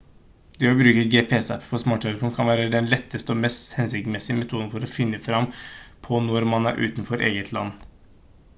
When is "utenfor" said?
6.89-7.29